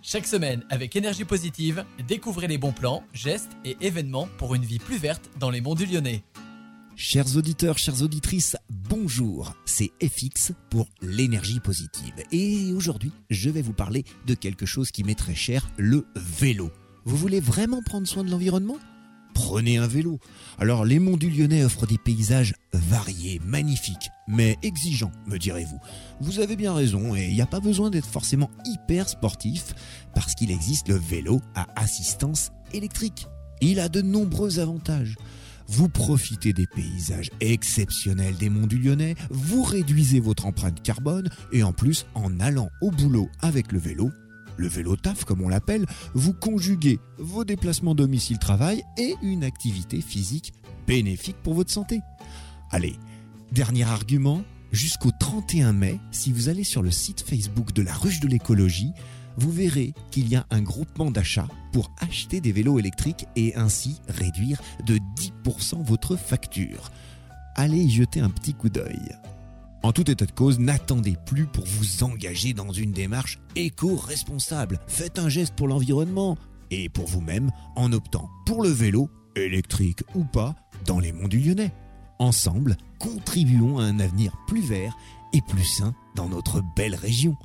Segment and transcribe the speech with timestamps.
[0.00, 4.78] Chaque semaine, avec énergie positive, découvrez les bons plans, gestes et événements pour une vie
[4.78, 6.22] plus verte dans les monts du Lyonnais.
[6.94, 12.14] Chers auditeurs, chères auditrices, bonjour, c'est FX pour l'énergie positive.
[12.32, 16.70] Et aujourd'hui, je vais vous parler de quelque chose qui m'est très cher, le vélo.
[17.04, 18.78] Vous voulez vraiment prendre soin de l'environnement?
[19.48, 20.20] Prenez un vélo.
[20.58, 25.80] Alors les monts du Lyonnais offrent des paysages variés, magnifiques, mais exigeants, me direz-vous.
[26.20, 29.72] Vous avez bien raison et il n'y a pas besoin d'être forcément hyper sportif
[30.14, 33.26] parce qu'il existe le vélo à assistance électrique.
[33.62, 35.16] Il a de nombreux avantages.
[35.66, 41.62] Vous profitez des paysages exceptionnels des monts du Lyonnais, vous réduisez votre empreinte carbone et
[41.62, 44.10] en plus, en allant au boulot avec le vélo,
[44.58, 50.52] le vélo taf comme on l'appelle, vous conjuguez vos déplacements domicile-travail et une activité physique
[50.86, 52.00] bénéfique pour votre santé.
[52.70, 52.96] Allez,
[53.52, 58.20] dernier argument, jusqu'au 31 mai, si vous allez sur le site Facebook de la Ruche
[58.20, 58.92] de l'écologie,
[59.38, 64.00] vous verrez qu'il y a un groupement d'achat pour acheter des vélos électriques et ainsi
[64.08, 64.98] réduire de
[65.46, 66.90] 10% votre facture.
[67.54, 69.16] Allez y jeter un petit coup d'œil.
[69.82, 74.80] En tout état de cause, n'attendez plus pour vous engager dans une démarche éco-responsable.
[74.88, 76.36] Faites un geste pour l'environnement
[76.70, 81.38] et pour vous-même en optant pour le vélo, électrique ou pas, dans les monts du
[81.38, 81.72] Lyonnais.
[82.18, 84.96] Ensemble, contribuons à un avenir plus vert
[85.32, 87.36] et plus sain dans notre belle région.